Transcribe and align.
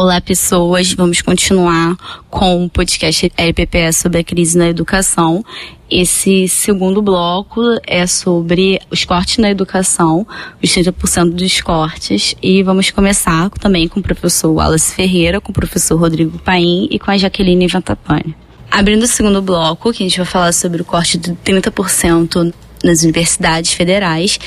Olá, 0.00 0.20
pessoas. 0.20 0.92
Vamos 0.92 1.22
continuar 1.22 1.96
com 2.30 2.64
o 2.64 2.70
podcast 2.70 3.32
LPPS 3.36 3.98
sobre 3.98 4.20
a 4.20 4.22
crise 4.22 4.56
na 4.56 4.68
educação. 4.68 5.44
Esse 5.90 6.46
segundo 6.46 7.02
bloco 7.02 7.60
é 7.84 8.06
sobre 8.06 8.80
os 8.92 9.04
cortes 9.04 9.38
na 9.38 9.50
educação, 9.50 10.24
os 10.62 10.70
30% 10.70 11.30
dos 11.30 11.60
cortes. 11.60 12.36
E 12.40 12.62
vamos 12.62 12.92
começar 12.92 13.50
também 13.58 13.88
com 13.88 13.98
o 13.98 14.02
professor 14.02 14.52
Wallace 14.52 14.94
Ferreira, 14.94 15.40
com 15.40 15.50
o 15.50 15.54
professor 15.54 15.98
Rodrigo 15.98 16.38
Paim 16.38 16.86
e 16.92 16.98
com 17.00 17.10
a 17.10 17.18
Jaqueline 17.18 17.66
Ventapane. 17.66 18.36
Abrindo 18.70 19.02
o 19.02 19.08
segundo 19.08 19.42
bloco, 19.42 19.92
que 19.92 20.04
a 20.04 20.08
gente 20.08 20.18
vai 20.18 20.26
falar 20.26 20.52
sobre 20.52 20.80
o 20.80 20.84
corte 20.84 21.18
de 21.18 21.32
30% 21.44 22.54
nas 22.84 23.02
universidades 23.02 23.72
federais 23.72 24.38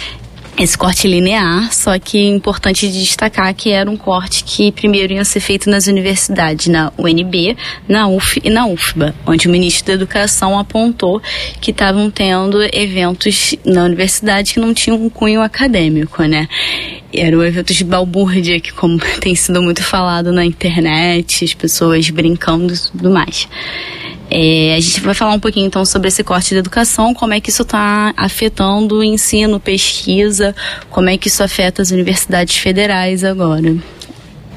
esse 0.57 0.77
corte 0.77 1.07
linear, 1.07 1.73
só 1.73 1.97
que 1.97 2.17
é 2.17 2.27
importante 2.27 2.87
destacar 2.87 3.53
que 3.53 3.71
era 3.71 3.89
um 3.89 3.97
corte 3.97 4.43
que 4.43 4.71
primeiro 4.71 5.13
ia 5.13 5.25
ser 5.25 5.39
feito 5.39 5.69
nas 5.69 5.87
universidades, 5.87 6.67
na 6.67 6.91
UNB, 6.97 7.57
na 7.87 8.07
UF 8.07 8.41
e 8.43 8.49
na 8.49 8.65
UFBA, 8.67 9.15
onde 9.25 9.47
o 9.47 9.51
ministro 9.51 9.87
da 9.87 9.93
Educação 9.93 10.59
apontou 10.59 11.21
que 11.59 11.71
estavam 11.71 12.09
tendo 12.11 12.61
eventos 12.73 13.55
na 13.65 13.85
universidade 13.85 14.53
que 14.53 14.59
não 14.59 14.73
tinham 14.73 15.01
um 15.01 15.09
cunho 15.09 15.41
acadêmico, 15.41 16.23
né? 16.23 16.47
Eram 17.13 17.43
eventos 17.43 17.75
de 17.75 17.83
balbúrdia, 17.83 18.59
que 18.59 18.71
como 18.71 18.99
tem 19.19 19.35
sido 19.35 19.61
muito 19.61 19.83
falado 19.83 20.31
na 20.31 20.45
internet, 20.45 21.43
as 21.43 21.53
pessoas 21.53 22.09
brincando 22.09 22.73
e 22.73 22.77
tudo 22.77 23.09
mais. 23.09 23.47
É, 24.33 24.75
a 24.75 24.79
gente 24.79 25.01
vai 25.01 25.13
falar 25.13 25.33
um 25.33 25.39
pouquinho 25.39 25.67
então 25.67 25.83
sobre 25.83 26.07
esse 26.07 26.23
corte 26.23 26.53
da 26.53 26.59
educação, 26.61 27.13
como 27.13 27.33
é 27.33 27.41
que 27.41 27.49
isso 27.49 27.63
está 27.63 28.13
afetando 28.15 28.99
o 28.99 29.03
ensino, 29.03 29.59
pesquisa, 29.59 30.55
como 30.89 31.09
é 31.09 31.17
que 31.17 31.27
isso 31.27 31.43
afeta 31.43 31.81
as 31.81 31.91
universidades 31.91 32.55
federais 32.55 33.25
agora. 33.25 33.75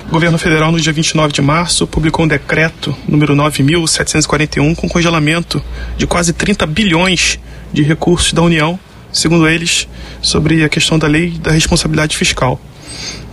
O 0.07 0.13
governo 0.13 0.39
federal, 0.39 0.71
no 0.71 0.79
dia 0.79 0.93
29 0.93 1.33
de 1.33 1.43
março, 1.43 1.89
publicou 1.89 2.25
um 2.25 2.29
decreto 2.29 2.95
número 3.09 3.35
9.741 3.35 4.77
com 4.77 4.89
congelamento 4.89 5.61
de 5.97 6.07
quase 6.07 6.33
30 6.33 6.67
bilhões 6.67 7.41
de 7.73 7.83
recursos 7.83 8.33
da 8.33 8.43
União, 8.43 8.79
segundo 9.15 9.49
eles, 9.49 9.89
sobre 10.21 10.63
a 10.63 10.69
questão 10.69 10.99
da 10.99 11.07
lei 11.07 11.31
da 11.31 11.53
responsabilidade 11.53 12.17
fiscal. 12.17 12.61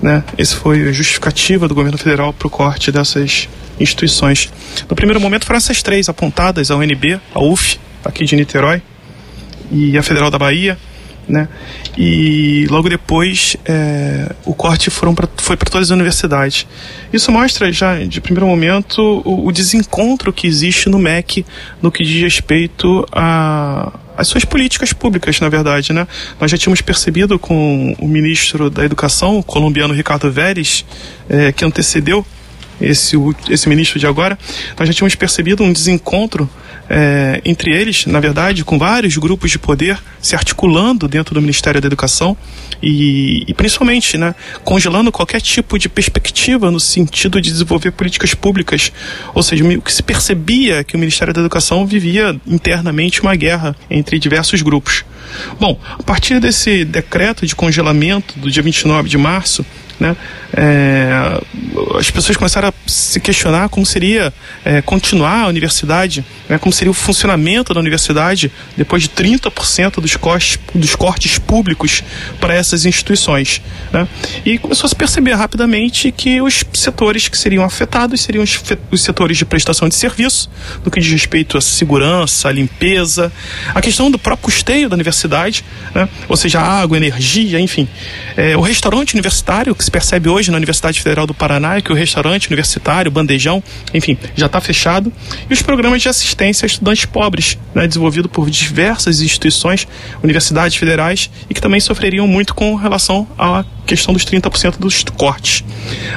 Né? 0.02 0.24
Esse 0.38 0.56
foi 0.56 0.88
a 0.88 0.92
justificativa 0.92 1.68
do 1.68 1.76
governo 1.76 1.98
federal 1.98 2.32
para 2.32 2.48
o 2.48 2.50
corte 2.50 2.92
dessas 2.92 3.50
instituições. 3.80 4.50
No 4.90 4.96
primeiro 4.96 5.20
momento 5.20 5.46
foram 5.46 5.58
essas 5.58 5.82
três 5.84 6.08
apontadas, 6.08 6.72
a 6.72 6.76
UNB, 6.76 7.20
a 7.34 7.44
UF, 7.44 7.80
aqui 8.06 8.24
de 8.24 8.36
Niterói, 8.36 8.82
e 9.72 9.98
a 9.98 10.04
Federal 10.04 10.30
da 10.30 10.38
Bahia, 10.38 10.78
né? 11.28 11.48
E 11.98 12.68
logo 12.70 12.90
depois 12.90 13.56
é, 13.66 14.34
o 14.46 14.54
corte 14.54 14.90
foram 14.90 15.14
pra, 15.14 15.28
foi 15.38 15.56
para 15.56 15.70
todas 15.70 15.88
as 15.88 15.96
universidades. 15.96 16.66
Isso 17.12 17.32
mostra 17.32 17.72
já 17.72 17.98
de 18.04 18.20
primeiro 18.20 18.48
momento 18.48 19.02
o, 19.26 19.48
o, 19.48 19.52
desencontro 19.52 20.34
que 20.34 20.48
existe 20.48 20.90
no 20.90 21.00
MEC 21.00 21.46
no 21.82 21.92
que 21.92 22.04
diz 22.04 22.22
respeito 22.22 23.06
a 23.12 23.92
as 24.22 24.28
suas 24.28 24.46
políticas 24.46 24.94
públicas, 24.94 25.40
na 25.40 25.50
verdade, 25.50 25.92
né? 25.92 26.08
Nós 26.40 26.52
já 26.52 26.58
tínhamos 26.58 26.80
percebido 26.80 27.40
com 27.40 27.96
o 28.00 28.08
ministro 28.08 28.70
da 28.70 28.86
Educação, 28.86 29.40
o 29.40 29.44
colombiano 29.44 29.94
Ricardo 29.96 30.32
Vélez, 30.32 30.86
é, 31.28 31.52
que 31.52 31.66
antecedeu 31.66 32.24
esse, 32.80 33.16
esse 33.50 33.68
ministro 33.68 34.00
de 34.00 34.06
agora, 34.06 34.38
nós 34.78 34.88
já 34.88 34.94
tínhamos 34.94 35.16
percebido 35.16 35.64
um 35.64 35.74
desencontro 35.74 36.48
é, 36.94 37.42
entre 37.46 37.72
eles, 37.74 38.06
na 38.06 38.20
verdade, 38.20 38.66
com 38.66 38.78
vários 38.78 39.16
grupos 39.16 39.50
de 39.50 39.58
poder 39.58 39.98
se 40.22 40.36
articulando 40.36 41.08
dentro 41.08 41.34
do 41.34 41.42
Ministério 41.42 41.80
da 41.80 41.88
Educação 41.88 42.36
e, 42.84 43.46
e, 43.48 43.54
principalmente, 43.54 44.18
né, 44.18 44.36
congelando 44.66 45.10
qualquer 45.10 45.40
tipo 45.40 45.80
de 45.80 45.88
perspectiva 45.88 46.70
no 46.70 46.82
sentido 46.82 47.40
de 47.40 47.50
desenvolver 47.50 47.92
políticas 47.92 48.34
públicas. 48.34 48.92
Ou 49.34 49.42
seja, 49.42 49.64
o 49.64 49.82
que 49.82 49.94
se 49.94 50.04
percebia 50.04 50.80
é 50.80 50.84
que 50.84 50.98
o 50.98 51.00
Ministério 51.00 51.34
da 51.34 51.40
Educação 51.40 51.86
vivia 51.86 52.36
internamente 52.46 53.22
uma 53.22 53.36
guerra 53.36 53.74
entre 53.90 54.20
diversos 54.20 54.62
grupos. 54.62 55.06
Bom, 55.58 55.80
a 55.98 56.04
partir 56.04 56.42
desse 56.42 56.84
decreto 56.84 57.46
de 57.46 57.56
congelamento 57.56 58.38
do 58.38 58.52
dia 58.52 58.62
29 58.62 59.08
de 59.08 59.18
março, 59.18 59.66
né, 60.02 60.18
é, 60.52 61.40
as 61.96 62.10
pessoas 62.10 62.36
começaram 62.36 62.70
a 62.70 62.74
se 62.88 63.20
questionar 63.20 63.70
como 63.70 63.86
seria 63.86 64.34
é, 64.66 64.82
continuar 64.82 65.44
a 65.44 65.48
universidade, 65.48 66.26
né, 66.50 66.58
como 66.58 66.74
seria 66.74 66.90
o 66.90 66.94
funcionamento 66.94 67.72
da 67.72 67.80
universidade 67.80 68.52
depois 68.76 69.04
de 69.04 69.10
30% 69.10 70.02
dos, 70.02 70.18
dos 70.74 70.96
cortes 70.96 71.38
públicos 71.38 72.04
para 72.40 72.56
essas 72.56 72.84
instituições. 72.84 73.62
Né? 73.94 74.08
E 74.44 74.58
começou 74.58 74.88
a 74.88 74.90
se 74.90 74.96
perceber 74.96 75.34
rapidamente 75.34 76.12
que 76.12 76.42
os 76.42 76.64
setores 76.74 77.28
que 77.28 77.38
seriam 77.38 77.64
afetados 77.64 78.22
seriam 78.22 78.44
os, 78.44 78.60
os 78.90 79.02
setores 79.02 79.38
de 79.38 79.46
prestação 79.46 79.88
de 79.88 79.94
serviço, 79.94 80.50
no 80.84 80.90
que 80.90 81.00
diz 81.00 81.12
respeito 81.12 81.60
à 81.60 81.62
segurança, 81.62 82.50
à 82.50 82.52
limpeza, 82.52 83.32
a 83.76 83.82
questão 83.82 84.10
do 84.10 84.18
próprio 84.18 84.46
custeio 84.46 84.90
da 84.90 84.96
universidade, 84.96 85.64
né? 85.94 86.10
ou 86.28 86.36
seja, 86.36 86.60
água, 86.60 86.98
energia, 86.98 87.60
enfim. 87.60 87.88
É, 88.36 88.58
o 88.58 88.62
restaurante 88.62 89.14
universitário, 89.14 89.76
que 89.76 89.84
se 89.84 89.91
percebe 89.92 90.30
hoje 90.30 90.50
na 90.50 90.58
Universidade 90.58 91.02
Federal 91.02 91.28
do 91.28 91.34
Paraná, 91.34 91.76
é 91.76 91.82
que 91.82 91.92
o 91.92 91.96
restaurante 91.96 92.48
universitário, 92.48 93.12
bandejão, 93.12 93.62
enfim, 93.94 94.18
já 94.36 94.46
está 94.46 94.62
fechado. 94.62 95.12
E 95.50 95.54
os 95.54 95.62
programas 95.62 96.02
de 96.02 96.10
assistência 96.10 96.66
a 96.66 96.68
estudantes 96.68 97.06
pobres, 97.06 97.58
né, 97.76 97.88
desenvolvido 97.88 98.30
por 98.30 98.50
diversas 98.50 99.22
instituições, 99.22 99.88
universidades 100.24 100.78
federais, 100.78 101.30
e 101.50 101.54
que 101.54 101.62
também 101.62 101.80
sofreriam 101.80 102.28
muito 102.28 102.56
com 102.56 102.76
relação 102.76 103.28
à 103.38 103.66
questão 103.86 104.14
dos 104.14 104.26
30% 104.26 104.78
dos 104.78 105.04
cortes. 105.04 105.64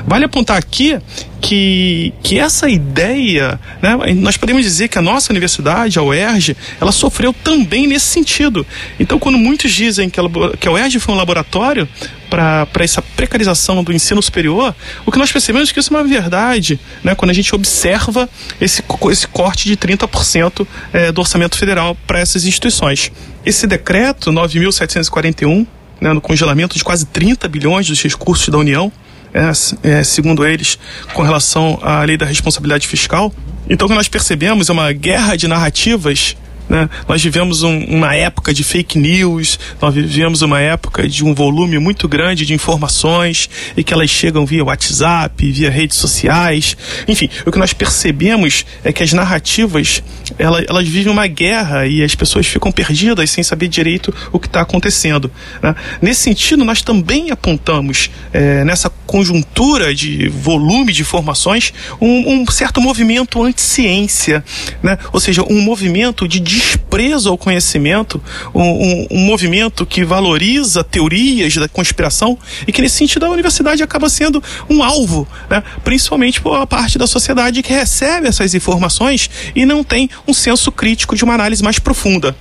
Vale 0.06 0.24
apontar 0.24 0.56
aqui 0.56 0.98
que, 1.40 2.14
que 2.22 2.38
essa 2.38 2.70
ideia, 2.70 3.60
né, 3.82 3.96
nós 4.14 4.36
podemos 4.36 4.62
dizer 4.62 4.88
que 4.88 4.98
a 4.98 5.02
nossa 5.02 5.30
universidade, 5.30 5.98
a 5.98 6.02
UERJ, 6.02 6.56
ela 6.80 6.90
sofreu 6.90 7.34
também 7.34 7.86
nesse 7.86 8.06
sentido. 8.06 8.66
Então, 8.98 9.18
quando 9.18 9.36
muitos 9.36 9.70
dizem 9.72 10.08
que 10.08 10.18
a, 10.18 10.24
que 10.58 10.66
a 10.66 10.72
UERJ 10.72 10.98
foi 11.00 11.14
um 11.14 11.18
laboratório 11.18 11.86
para 12.30 12.66
essa 12.80 13.02
precarização 13.02 13.84
do 13.84 13.92
ensino 13.92 14.22
superior, 14.22 14.74
o 15.04 15.12
que 15.12 15.18
nós 15.18 15.30
percebemos 15.30 15.68
é 15.68 15.72
que 15.72 15.78
isso 15.78 15.94
é 15.94 15.96
uma 15.96 16.04
verdade, 16.04 16.80
né, 17.02 17.14
quando 17.14 17.30
a 17.30 17.34
gente 17.34 17.54
observa 17.54 18.28
esse, 18.60 18.82
esse 19.10 19.28
corte 19.28 19.68
de 19.68 19.76
30% 19.76 20.66
é, 20.92 21.12
do 21.12 21.20
orçamento 21.20 21.58
federal 21.58 21.96
para 22.06 22.18
essas 22.20 22.46
instituições. 22.46 23.12
Esse 23.44 23.66
decreto 23.66 24.30
9.741, 24.30 25.66
né, 26.00 26.12
no 26.12 26.20
congelamento 26.20 26.76
de 26.76 26.84
quase 26.84 27.06
30 27.06 27.48
bilhões 27.48 27.86
dos 27.86 28.02
recursos 28.02 28.48
da 28.48 28.58
União, 28.58 28.92
é, 29.32 29.50
é, 29.82 30.04
segundo 30.04 30.46
eles, 30.46 30.78
com 31.12 31.22
relação 31.22 31.78
à 31.82 32.02
lei 32.04 32.16
da 32.16 32.26
responsabilidade 32.26 32.86
fiscal. 32.86 33.32
Então, 33.68 33.86
o 33.86 33.88
que 33.88 33.96
nós 33.96 34.08
percebemos 34.08 34.68
é 34.68 34.72
uma 34.72 34.92
guerra 34.92 35.36
de 35.36 35.48
narrativas 35.48 36.36
né? 36.68 36.88
Nós 37.08 37.22
vivemos 37.22 37.62
um, 37.62 37.78
uma 37.84 38.14
época 38.14 38.52
de 38.54 38.64
fake 38.64 38.98
news, 38.98 39.58
nós 39.80 39.94
vivemos 39.94 40.42
uma 40.42 40.60
época 40.60 41.08
de 41.08 41.24
um 41.24 41.34
volume 41.34 41.78
muito 41.78 42.08
grande 42.08 42.46
de 42.46 42.54
informações 42.54 43.48
e 43.76 43.84
que 43.84 43.92
elas 43.92 44.10
chegam 44.10 44.46
via 44.46 44.64
WhatsApp, 44.64 45.50
via 45.50 45.70
redes 45.70 45.98
sociais. 45.98 46.76
Enfim, 47.06 47.28
o 47.46 47.52
que 47.52 47.58
nós 47.58 47.72
percebemos 47.72 48.64
é 48.82 48.92
que 48.92 49.02
as 49.02 49.12
narrativas 49.12 50.02
elas, 50.38 50.64
elas 50.68 50.88
vivem 50.88 51.12
uma 51.12 51.26
guerra 51.26 51.86
e 51.86 52.02
as 52.02 52.14
pessoas 52.14 52.46
ficam 52.46 52.72
perdidas 52.72 53.30
sem 53.30 53.44
saber 53.44 53.68
direito 53.68 54.14
o 54.32 54.38
que 54.38 54.46
está 54.46 54.60
acontecendo. 54.62 55.30
Né? 55.62 55.74
Nesse 56.00 56.22
sentido, 56.22 56.64
nós 56.64 56.82
também 56.82 57.30
apontamos 57.30 58.10
é, 58.32 58.64
nessa 58.64 58.90
conjuntura 59.06 59.94
de 59.94 60.28
volume 60.28 60.92
de 60.92 61.02
informações 61.02 61.72
um, 62.00 62.40
um 62.40 62.50
certo 62.50 62.80
movimento 62.80 63.42
anti-ciência, 63.42 64.44
né? 64.82 64.98
ou 65.12 65.20
seja, 65.20 65.42
um 65.42 65.60
movimento 65.60 66.26
de 66.26 66.40
desprezo 66.54 67.28
ao 67.28 67.36
conhecimento, 67.36 68.22
um, 68.54 68.62
um, 68.62 69.06
um, 69.10 69.18
movimento 69.18 69.84
que 69.84 70.04
valoriza 70.04 70.84
teorias 70.84 71.54
da 71.54 71.68
conspiração 71.68 72.38
e 72.66 72.72
que, 72.72 72.80
nesse 72.80 72.96
sentido, 72.96 73.26
a 73.26 73.30
universidade 73.30 73.82
acaba 73.82 74.08
sendo 74.08 74.42
um 74.70 74.82
alvo, 74.82 75.26
né? 75.50 75.62
principalmente 75.82 76.40
por 76.40 76.52
uma 76.52 76.66
parte 76.66 76.98
da 76.98 77.06
sociedade 77.06 77.62
que 77.62 77.72
recebe 77.72 78.28
essas 78.28 78.54
informações 78.54 79.28
e 79.54 79.66
não 79.66 79.82
tem 79.82 80.08
um 80.26 80.32
senso 80.32 80.70
crítico 80.70 81.16
de 81.16 81.24
uma 81.24 81.34
análise 81.34 81.62
mais 81.62 81.78
profunda. 81.78 82.36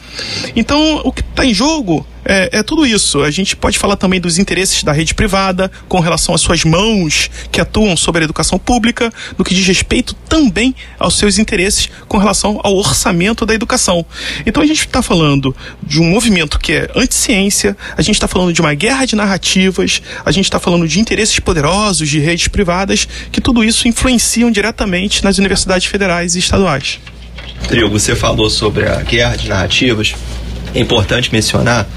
Então, 0.56 1.02
o 1.04 1.12
que 1.12 1.22
está 1.22 1.46
em 1.46 1.54
jogo 1.54 2.06
é, 2.26 2.60
é, 2.60 2.64
tudo 2.64 2.86
isso. 2.86 3.22
A 3.24 3.32
gente 3.32 3.56
pode 3.56 3.78
falar 3.78 3.96
também 3.96 4.20
dos 4.20 4.38
interesses 4.38 4.84
da 4.84 4.92
rede 4.92 5.14
privada 5.14 5.72
com 5.88 6.00
relação 6.00 6.34
às 6.34 6.42
suas 6.42 6.64
mãos 6.64 7.30
que 7.52 7.60
atuam 7.60 7.96
sobre 7.98 8.22
a 8.22 8.26
educação 8.26 8.58
pública, 8.58 9.12
no 9.38 9.44
que 9.44 9.54
diz 9.54 9.66
respeito 9.66 10.14
também 10.28 10.76
aos 11.00 11.18
seus 11.18 11.38
interesses 11.38 11.90
com 12.08 12.18
relação 12.18 12.60
ao 12.64 12.76
orçamento 12.76 13.46
da 13.46 13.54
educação. 13.54 14.06
Então 14.46 14.64
a 14.64 14.66
gente 14.66 14.86
está 14.86 15.02
falando 15.02 15.56
de 15.82 16.00
um 16.00 16.10
movimento 16.10 16.60
que 16.60 16.74
é 16.74 16.92
anti-ciência, 16.96 17.76
a 17.96 18.02
gente 18.02 18.16
está 18.16 18.28
falando 18.28 18.54
de 18.54 18.62
uma 18.62 18.74
guerra 18.74 19.06
de 19.06 19.16
narrativas, 19.16 20.02
a 20.26 20.32
gente 20.32 20.46
está 20.46 20.60
falando 20.60 20.88
de 20.88 21.00
interesses 21.00 21.40
poderosos 21.40 22.08
de 22.08 22.20
redes 22.20 22.48
privadas, 22.48 23.08
que 23.32 23.42
tudo 23.42 23.64
isso 23.64 23.88
influenciam 23.88 24.52
diretamente 24.52 25.24
nas 25.24 25.38
universidades 25.38 25.88
federais 25.88 26.36
e 26.36 26.40
estaduais. 26.40 27.00
Trio, 27.68 27.90
você 27.90 28.16
falou 28.16 28.50
sobre 28.50 28.88
a 28.88 29.02
guerra 29.02 29.36
de 29.36 29.48
narrativas. 29.48 30.14
É 30.74 30.80
importante 30.80 31.32
mencionar 31.32 31.88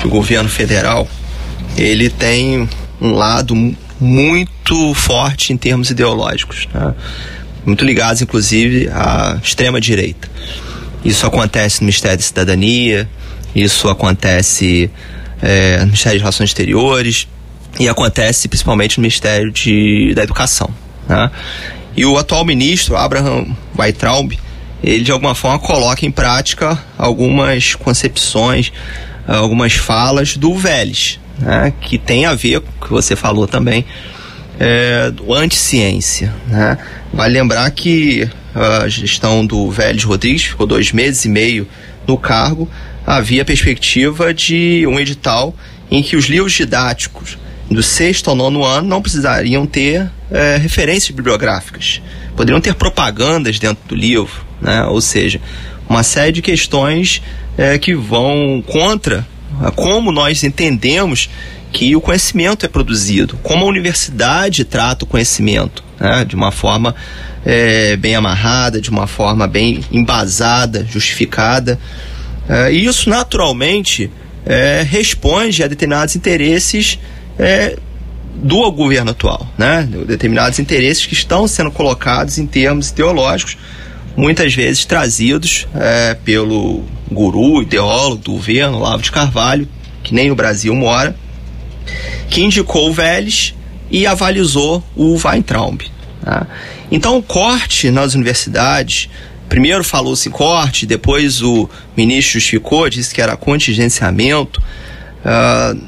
que 0.00 0.06
o 0.06 0.10
governo 0.10 0.48
federal 0.48 1.08
ele 1.76 2.10
tem 2.10 2.68
um 3.00 3.12
lado 3.12 3.54
muito 4.00 4.94
forte 4.94 5.52
em 5.52 5.56
termos 5.56 5.90
ideológicos, 5.90 6.68
né? 6.72 6.94
muito 7.64 7.84
ligados, 7.84 8.22
inclusive, 8.22 8.88
à 8.92 9.38
extrema-direita. 9.42 10.28
Isso 11.04 11.26
acontece 11.26 11.80
no 11.80 11.86
Ministério 11.86 12.16
da 12.16 12.22
Cidadania, 12.22 13.08
isso 13.54 13.88
acontece 13.88 14.90
é, 15.42 15.78
no 15.78 15.86
Ministério 15.86 16.18
de 16.18 16.22
Relações 16.22 16.50
Exteriores 16.50 17.28
e 17.78 17.88
acontece 17.88 18.48
principalmente 18.48 18.98
no 18.98 19.02
Ministério 19.02 19.50
de, 19.52 20.12
da 20.14 20.22
Educação. 20.22 20.70
Né? 21.08 21.30
E 21.96 22.04
o 22.04 22.18
atual 22.18 22.44
ministro, 22.44 22.96
Abraham 22.96 23.46
Weitraub, 23.78 24.38
ele 24.82 25.02
de 25.02 25.12
alguma 25.12 25.34
forma 25.34 25.58
coloca 25.58 26.04
em 26.04 26.10
prática 26.10 26.78
algumas 26.98 27.74
concepções, 27.74 28.72
algumas 29.26 29.74
falas 29.74 30.36
do 30.36 30.54
Vélez, 30.54 31.18
né? 31.38 31.72
que 31.80 31.98
tem 31.98 32.26
a 32.26 32.34
ver 32.34 32.60
com 32.60 32.70
o 32.70 32.86
que 32.86 32.92
você 32.92 33.16
falou 33.16 33.46
também, 33.46 33.84
é, 34.58 35.10
do 35.10 35.32
anti-ciência. 35.34 36.32
Né? 36.46 36.78
Vale 37.12 37.34
lembrar 37.34 37.70
que 37.70 38.28
a 38.54 38.88
gestão 38.88 39.44
do 39.44 39.70
Vélez 39.70 40.04
Rodrigues 40.04 40.44
ficou 40.44 40.66
dois 40.66 40.92
meses 40.92 41.24
e 41.24 41.28
meio 41.28 41.68
no 42.06 42.16
cargo, 42.16 42.68
havia 43.06 43.44
perspectiva 43.44 44.32
de 44.32 44.86
um 44.86 44.98
edital 44.98 45.54
em 45.90 46.02
que 46.02 46.16
os 46.16 46.26
livros 46.26 46.52
didáticos 46.52 47.36
do 47.70 47.82
sexto 47.82 48.30
ao 48.30 48.36
nono 48.36 48.64
ano 48.64 48.88
não 48.88 49.02
precisariam 49.02 49.66
ter 49.66 50.08
é, 50.30 50.56
referências 50.56 51.14
bibliográficas. 51.14 52.00
Poderiam 52.36 52.60
ter 52.60 52.74
propagandas 52.74 53.58
dentro 53.58 53.82
do 53.88 53.94
livro, 53.94 54.45
né? 54.60 54.84
ou 54.84 55.00
seja, 55.00 55.40
uma 55.88 56.02
série 56.02 56.32
de 56.32 56.42
questões 56.42 57.22
é, 57.56 57.78
que 57.78 57.94
vão 57.94 58.62
contra 58.66 59.26
como 59.74 60.12
nós 60.12 60.42
entendemos 60.44 61.30
que 61.72 61.94
o 61.94 62.00
conhecimento 62.00 62.64
é 62.66 62.68
produzido, 62.68 63.38
como 63.42 63.64
a 63.64 63.68
universidade 63.68 64.64
trata 64.64 65.04
o 65.04 65.08
conhecimento, 65.08 65.82
né? 65.98 66.24
de 66.24 66.34
uma 66.34 66.50
forma 66.50 66.94
é, 67.44 67.96
bem 67.96 68.14
amarrada, 68.14 68.80
de 68.80 68.90
uma 68.90 69.06
forma 69.06 69.46
bem 69.46 69.80
embasada, 69.92 70.86
justificada. 70.90 71.78
É, 72.48 72.72
e 72.72 72.84
isso 72.84 73.08
naturalmente 73.08 74.10
é, 74.44 74.86
responde 74.88 75.62
a 75.62 75.66
determinados 75.66 76.16
interesses 76.16 76.98
é, 77.38 77.76
do 78.34 78.70
governo 78.70 79.10
atual, 79.10 79.46
né? 79.56 79.88
Determinados 80.06 80.58
interesses 80.58 81.06
que 81.06 81.14
estão 81.14 81.48
sendo 81.48 81.70
colocados 81.70 82.38
em 82.38 82.46
termos 82.46 82.90
ideológicos, 82.90 83.56
muitas 84.16 84.54
vezes 84.54 84.84
trazidos 84.84 85.68
é, 85.74 86.14
pelo 86.24 86.82
guru, 87.10 87.62
ideólogo 87.62 88.22
do 88.22 88.32
governo, 88.32 88.78
Lavo 88.78 89.02
de 89.02 89.12
Carvalho, 89.12 89.68
que 90.02 90.14
nem 90.14 90.28
no 90.28 90.34
Brasil 90.34 90.74
mora, 90.74 91.14
que 92.30 92.42
indicou 92.42 92.88
o 92.88 92.92
Vélez 92.92 93.54
e 93.90 94.06
avalizou 94.06 94.82
o 94.96 95.16
Weintraub. 95.22 95.82
Tá? 96.22 96.46
Então, 96.90 97.18
o 97.18 97.22
corte 97.22 97.90
nas 97.90 98.14
universidades, 98.14 99.08
primeiro 99.48 99.84
falou-se 99.84 100.28
corte, 100.30 100.86
depois 100.86 101.42
o 101.42 101.68
ministro 101.96 102.34
justificou, 102.34 102.88
disse 102.88 103.14
que 103.14 103.20
era 103.20 103.36
contingenciamento. 103.36 104.62
Uh, 105.24 105.80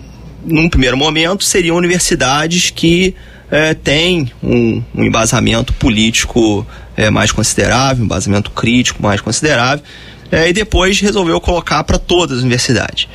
num 0.45 0.69
primeiro 0.69 0.97
momento, 0.97 1.45
seriam 1.45 1.77
universidades 1.77 2.71
que 2.71 3.15
é, 3.50 3.75
têm 3.75 4.31
um, 4.43 4.83
um, 4.95 5.05
embasamento 5.05 5.73
político 5.73 6.67
é, 6.97 7.11
mais 7.11 7.33
considerável, 7.33 8.03
um 8.03 8.06
embasamento 8.06 8.50
crítico 8.50 9.03
mais 9.03 9.21
considerável, 9.21 9.85
é, 10.31 10.49
e 10.49 10.53
depois 10.53 11.00
resolveu 11.00 11.41
colocar 11.41 11.83
para 11.85 11.99
todas 11.99 12.39
as 12.39 12.43
universidades. 12.43 13.09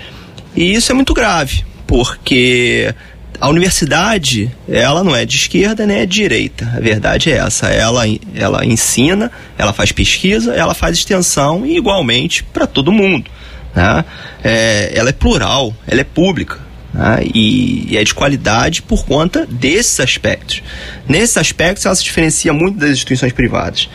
E 0.55 0.73
isso 0.73 0.91
é 0.91 0.95
muito 0.95 1.13
grave, 1.13 1.63
porque 1.85 2.93
a 3.39 3.49
universidade, 3.49 4.51
ela 4.67 5.03
não 5.03 5.15
é 5.15 5.25
de 5.25 5.35
esquerda 5.35 5.85
nem 5.85 5.97
é 5.97 6.05
de 6.05 6.13
direita. 6.13 6.71
A 6.75 6.79
verdade 6.79 7.31
é 7.31 7.37
essa. 7.37 7.67
Ela, 7.67 8.03
ela 8.33 8.65
ensina, 8.65 9.31
ela 9.57 9.73
faz 9.73 9.91
pesquisa, 9.91 10.53
ela 10.53 10.73
faz 10.73 10.97
extensão 10.97 11.65
e 11.65 11.77
igualmente 11.77 12.43
para 12.43 12.65
todo 12.65 12.91
mundo. 12.91 13.29
Né? 13.75 14.05
É, 14.43 14.91
ela 14.95 15.09
é 15.09 15.13
plural, 15.13 15.75
ela 15.87 16.01
é 16.01 16.03
pública 16.03 16.62
né? 16.93 17.19
e, 17.33 17.93
e, 17.93 17.97
é 17.97 18.03
de 18.03 18.13
qualidade 18.13 18.81
por 18.81 19.05
conta 19.05 19.47
desses 19.49 19.99
aspectos. 19.99 20.61
Nesses 21.07 21.37
aspectos, 21.37 21.85
ela 21.85 21.95
se 21.95 22.03
diferencia 22.03 22.53
muito 22.53 22.77
das 22.77 22.91
instituições 22.91 23.33
privadas. 23.33 23.89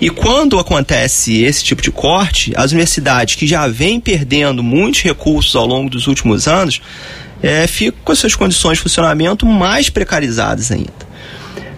E 0.00 0.08
quando 0.08 0.58
acontece 0.58 1.42
esse 1.42 1.62
tipo 1.62 1.82
de 1.82 1.90
corte, 1.90 2.52
as 2.56 2.72
universidades 2.72 3.34
que 3.34 3.46
já 3.46 3.66
vêm 3.68 4.00
perdendo 4.00 4.62
muitos 4.62 5.02
recursos 5.02 5.54
ao 5.54 5.66
longo 5.66 5.90
dos 5.90 6.06
últimos 6.06 6.48
anos, 6.48 6.80
é, 7.42 7.66
ficam 7.66 8.00
com 8.04 8.12
as 8.12 8.18
suas 8.18 8.34
condições 8.34 8.78
de 8.78 8.82
funcionamento 8.82 9.44
mais 9.44 9.90
precarizadas 9.90 10.72
ainda. 10.72 11.10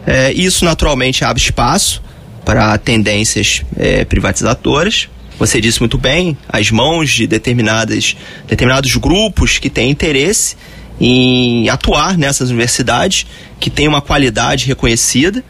É, 0.06 0.32
isso 0.32 0.64
naturalmente 0.64 1.24
abre 1.24 1.42
espaço 1.42 2.02
para 2.44 2.76
tendências 2.78 3.62
é, 3.76 4.04
privatizadoras, 4.04 5.08
você 5.38 5.60
disse 5.60 5.80
muito 5.80 5.98
bem, 5.98 6.36
as 6.48 6.70
mãos 6.70 7.10
de 7.10 7.26
determinadas, 7.26 8.16
determinados 8.46 8.94
grupos 8.96 9.58
que 9.58 9.70
têm 9.70 9.90
interesse 9.90 10.56
em 11.00 11.68
atuar 11.68 12.16
nessas 12.16 12.50
universidades, 12.50 13.26
que 13.58 13.70
têm 13.70 13.88
uma 13.88 14.00
qualidade 14.00 14.66
reconhecida 14.66 15.42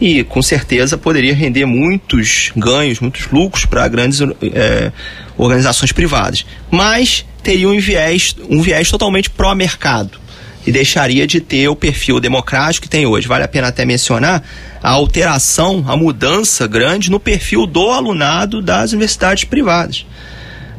e 0.00 0.24
com 0.24 0.42
certeza 0.42 0.98
poderia 0.98 1.34
render 1.34 1.66
muitos 1.66 2.52
ganhos, 2.56 3.00
muitos 3.00 3.30
lucros 3.30 3.64
para 3.64 3.86
grandes 3.88 4.20
é, 4.20 4.92
organizações 5.36 5.92
privadas. 5.92 6.44
Mas 6.70 7.24
teria 7.42 7.68
um 7.68 7.78
viés, 7.78 8.34
um 8.48 8.60
viés 8.62 8.90
totalmente 8.90 9.30
pró-mercado 9.30 10.18
e 10.66 10.72
deixaria 10.72 11.26
de 11.26 11.40
ter 11.40 11.68
o 11.68 11.76
perfil 11.76 12.18
democrático 12.18 12.84
que 12.84 12.88
tem 12.88 13.06
hoje. 13.06 13.28
Vale 13.28 13.44
a 13.44 13.48
pena 13.48 13.68
até 13.68 13.84
mencionar 13.84 14.42
a 14.84 14.90
alteração, 14.90 15.82
a 15.88 15.96
mudança 15.96 16.66
grande 16.66 17.10
no 17.10 17.18
perfil 17.18 17.66
do 17.66 17.90
alunado 17.90 18.60
das 18.60 18.92
universidades 18.92 19.44
privadas. 19.44 20.04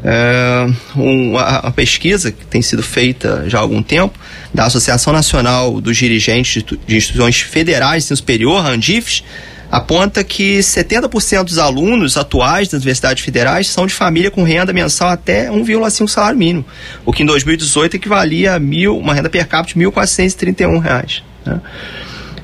É, 0.04 0.68
um, 0.96 1.36
a, 1.36 1.58
a, 1.58 1.72
pesquisa 1.72 2.32
que 2.32 2.46
tem 2.46 2.62
sido 2.62 2.84
feita 2.84 3.46
já 3.48 3.58
há 3.58 3.62
algum 3.62 3.82
tempo 3.82 4.20
da 4.54 4.66
Associação 4.66 5.12
Nacional 5.12 5.82
dos 5.82 5.98
Dirigentes 5.98 6.64
de 6.86 6.96
Instituições 6.96 7.42
Federais 7.42 8.04
de 8.04 8.06
Ensino 8.06 8.18
Superior, 8.18 8.64
a 8.64 8.70
Andifes, 8.70 9.24
aponta 9.72 10.24
que 10.24 10.60
70% 10.60 11.46
dos 11.46 11.58
alunos 11.58 12.16
atuais 12.16 12.68
das 12.68 12.82
universidades 12.82 13.24
federais 13.24 13.68
são 13.68 13.88
de 13.88 13.94
família 13.96 14.30
com 14.30 14.44
renda 14.44 14.72
mensal 14.72 15.10
até 15.10 15.50
1,5 15.50 16.08
salário 16.08 16.38
mínimo, 16.38 16.64
o 17.04 17.12
que 17.12 17.24
em 17.24 17.26
2018 17.26 17.96
equivalia 17.96 18.54
a 18.54 18.60
mil, 18.60 19.00
uma 19.00 19.16
renda 19.16 19.32
per 19.32 19.48
capita 19.48 19.80
de 19.80 19.84
1.431 19.84 20.80
reais, 20.80 21.24
né? 21.44 21.60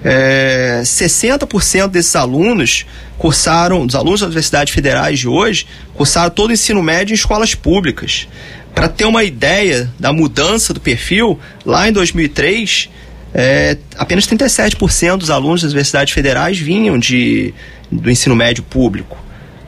É, 0.03 0.81
60% 0.83 1.87
desses 1.87 2.15
alunos 2.15 2.85
cursaram, 3.17 3.85
dos 3.85 3.95
alunos 3.95 4.21
das 4.21 4.27
universidades 4.27 4.73
federais 4.73 5.19
de 5.19 5.27
hoje, 5.27 5.67
cursaram 5.93 6.31
todo 6.31 6.49
o 6.49 6.53
ensino 6.53 6.81
médio 6.81 7.13
em 7.13 7.15
escolas 7.15 7.53
públicas. 7.53 8.27
Para 8.73 8.87
ter 8.87 9.05
uma 9.05 9.23
ideia 9.23 9.91
da 9.99 10.11
mudança 10.11 10.73
do 10.73 10.79
perfil, 10.79 11.39
lá 11.65 11.87
em 11.87 11.91
2003, 11.91 12.89
é, 13.33 13.77
apenas 13.97 14.25
37% 14.27 15.17
dos 15.17 15.29
alunos 15.29 15.61
das 15.61 15.71
universidades 15.71 16.13
federais 16.13 16.57
vinham 16.57 16.97
de, 16.97 17.53
do 17.91 18.09
ensino 18.09 18.35
médio 18.35 18.63
público. 18.63 19.17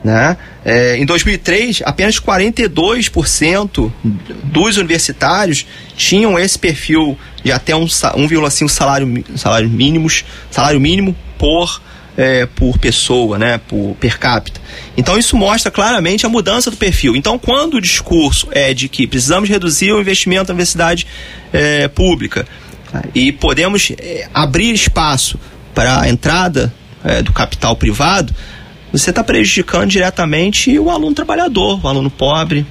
Né? 0.04 0.36
É, 0.62 0.98
em 0.98 1.06
2003, 1.06 1.82
apenas 1.86 2.20
42% 2.20 3.90
dos 4.44 4.76
universitários 4.76 5.66
tinham 5.96 6.38
esse 6.38 6.58
perfil 6.58 7.18
de 7.42 7.50
até 7.50 7.72
1,5 7.72 8.68
salário, 8.68 9.24
salário, 9.34 9.68
mínimos, 9.68 10.22
salário 10.50 10.78
mínimo 10.78 11.16
por, 11.38 11.80
é, 12.18 12.44
por 12.44 12.78
pessoa, 12.78 13.38
né? 13.38 13.58
por 13.66 13.96
per 13.98 14.18
capita. 14.18 14.60
Então 14.94 15.18
isso 15.18 15.38
mostra 15.38 15.70
claramente 15.70 16.26
a 16.26 16.28
mudança 16.28 16.70
do 16.70 16.76
perfil. 16.76 17.16
Então, 17.16 17.38
quando 17.38 17.74
o 17.74 17.80
discurso 17.80 18.46
é 18.50 18.74
de 18.74 18.90
que 18.90 19.06
precisamos 19.06 19.48
reduzir 19.48 19.90
o 19.90 20.00
investimento 20.00 20.48
na 20.48 20.54
universidade 20.54 21.06
é, 21.50 21.88
pública, 21.88 22.46
e 23.14 23.32
podemos 23.32 23.90
é, 23.98 24.28
abrir 24.32 24.72
espaço 24.72 25.38
para 25.74 26.02
a 26.02 26.08
entrada 26.08 26.72
é, 27.02 27.22
do 27.22 27.32
capital 27.32 27.74
privado, 27.76 28.34
você 28.98 29.10
está 29.10 29.24
prejudicando 29.24 29.90
diretamente 29.90 30.78
o 30.78 30.88
aluno 30.88 31.14
trabalhador, 31.14 31.80
o 31.82 31.88
aluno 31.88 32.08
pobre. 32.08 32.64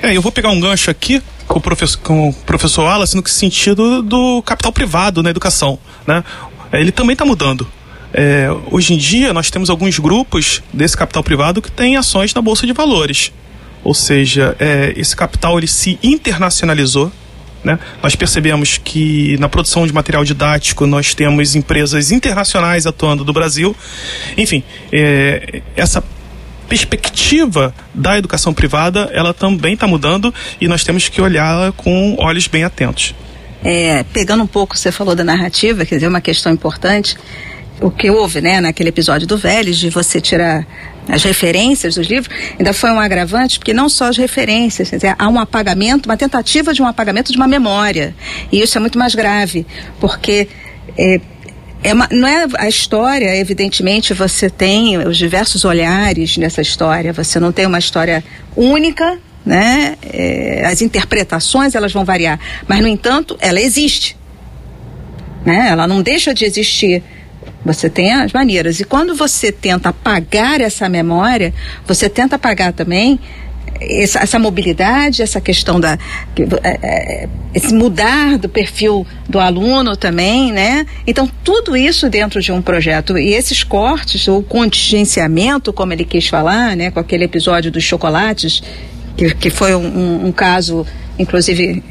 É, 0.00 0.16
eu 0.16 0.22
vou 0.22 0.30
pegar 0.30 0.50
um 0.50 0.60
gancho 0.60 0.90
aqui 0.90 1.20
com 1.46 1.58
o 1.58 1.60
professor, 1.60 1.98
com 2.00 2.28
o 2.28 2.32
professor 2.32 2.84
Wallace 2.84 3.16
no 3.16 3.26
sentido 3.26 4.00
do 4.00 4.40
capital 4.42 4.72
privado 4.72 5.22
na 5.22 5.30
educação. 5.30 5.78
Né? 6.06 6.22
Ele 6.72 6.92
também 6.92 7.14
está 7.14 7.24
mudando. 7.24 7.66
É, 8.14 8.48
hoje 8.70 8.94
em 8.94 8.96
dia, 8.96 9.32
nós 9.32 9.50
temos 9.50 9.68
alguns 9.68 9.98
grupos 9.98 10.62
desse 10.72 10.96
capital 10.96 11.22
privado 11.22 11.60
que 11.60 11.70
têm 11.70 11.96
ações 11.96 12.32
na 12.32 12.40
Bolsa 12.40 12.64
de 12.64 12.72
Valores. 12.72 13.32
Ou 13.82 13.94
seja, 13.94 14.56
é, 14.60 14.92
esse 14.96 15.16
capital 15.16 15.58
ele 15.58 15.66
se 15.66 15.98
internacionalizou 16.00 17.12
né? 17.64 17.78
Nós 18.02 18.14
percebemos 18.14 18.78
que 18.78 19.36
na 19.38 19.48
produção 19.48 19.86
de 19.86 19.92
material 19.92 20.24
didático 20.24 20.86
nós 20.86 21.14
temos 21.14 21.54
empresas 21.54 22.10
internacionais 22.10 22.86
atuando 22.86 23.24
do 23.24 23.32
Brasil. 23.32 23.74
Enfim, 24.36 24.62
é, 24.92 25.62
essa 25.76 26.02
perspectiva 26.68 27.74
da 27.94 28.18
educação 28.18 28.52
privada 28.52 29.10
ela 29.12 29.32
também 29.32 29.74
está 29.74 29.86
mudando 29.86 30.32
e 30.60 30.68
nós 30.68 30.84
temos 30.84 31.08
que 31.08 31.20
olhá-la 31.20 31.72
com 31.72 32.14
olhos 32.18 32.46
bem 32.46 32.62
atentos. 32.62 33.14
é, 33.64 34.04
pegando 34.12 34.42
um 34.42 34.46
pouco, 34.46 34.76
você 34.76 34.92
falou 34.92 35.14
da 35.14 35.24
narrativa, 35.24 35.84
quer 35.84 35.96
dizer, 35.96 36.06
uma 36.06 36.20
questão 36.20 36.52
importante, 36.52 37.16
o 37.80 37.90
que 37.90 38.10
houve, 38.10 38.40
né, 38.40 38.60
naquele 38.60 38.90
episódio 38.90 39.26
do 39.26 39.36
Vélez, 39.36 39.78
de 39.78 39.90
você 39.90 40.20
tirar 40.20 40.66
as 41.08 41.22
referências 41.22 41.94
dos 41.94 42.06
livros, 42.06 42.34
ainda 42.58 42.72
foi 42.72 42.90
um 42.90 43.00
agravante, 43.00 43.58
porque 43.58 43.72
não 43.72 43.88
só 43.88 44.08
as 44.08 44.16
referências, 44.16 44.90
dizer, 44.90 45.14
há 45.18 45.28
um 45.28 45.38
apagamento, 45.38 46.08
uma 46.08 46.16
tentativa 46.16 46.74
de 46.74 46.82
um 46.82 46.86
apagamento 46.86 47.32
de 47.32 47.38
uma 47.38 47.48
memória. 47.48 48.14
E 48.52 48.60
isso 48.60 48.76
é 48.76 48.80
muito 48.80 48.98
mais 48.98 49.14
grave, 49.14 49.66
porque 49.98 50.48
é, 50.96 51.20
é 51.82 51.94
uma, 51.94 52.08
não 52.10 52.28
é 52.28 52.46
a 52.58 52.68
história, 52.68 53.34
evidentemente, 53.36 54.12
você 54.12 54.50
tem 54.50 54.98
os 54.98 55.16
diversos 55.16 55.64
olhares 55.64 56.36
nessa 56.36 56.60
história, 56.60 57.12
você 57.12 57.40
não 57.40 57.52
tem 57.52 57.66
uma 57.66 57.78
história 57.78 58.22
única, 58.54 59.18
né? 59.46 59.96
É, 60.02 60.66
as 60.66 60.82
interpretações 60.82 61.74
elas 61.74 61.92
vão 61.92 62.04
variar, 62.04 62.38
mas 62.66 62.80
no 62.80 62.88
entanto 62.88 63.36
ela 63.40 63.60
existe, 63.60 64.16
né? 65.44 65.68
Ela 65.70 65.86
não 65.86 66.02
deixa 66.02 66.34
de 66.34 66.44
existir. 66.44 67.02
Você 67.64 67.90
tem 67.90 68.12
as 68.12 68.32
maneiras. 68.32 68.80
E 68.80 68.84
quando 68.84 69.14
você 69.14 69.50
tenta 69.50 69.88
apagar 69.90 70.60
essa 70.60 70.88
memória, 70.88 71.52
você 71.86 72.08
tenta 72.08 72.36
apagar 72.36 72.72
também 72.72 73.18
essa, 73.80 74.20
essa, 74.20 74.38
mobilidade, 74.38 75.22
essa 75.22 75.40
questão 75.40 75.78
da 75.78 75.98
é, 76.62 76.78
é, 76.82 77.28
esse 77.54 77.72
mudar 77.74 78.38
do 78.38 78.48
perfil 78.48 79.06
do 79.28 79.38
aluno 79.38 79.96
também, 79.96 80.52
né? 80.52 80.86
Então 81.06 81.28
tudo 81.44 81.76
isso 81.76 82.08
dentro 82.08 82.40
de 82.40 82.50
um 82.52 82.62
projeto 82.62 83.18
e 83.18 83.34
esses 83.34 83.62
cortes 83.62 84.26
ou 84.28 84.42
contingenciamento, 84.42 85.72
como 85.72 85.92
ele 85.92 86.04
quis 86.04 86.26
falar, 86.26 86.76
né? 86.76 86.90
Com 86.90 87.00
aquele 87.00 87.24
episódio 87.24 87.70
dos 87.70 87.84
chocolates 87.84 88.62
que, 89.18 89.34
que 89.34 89.50
foi 89.50 89.74
um, 89.74 90.26
um, 90.26 90.32
caso 90.32 90.86
inclusive 91.18 91.82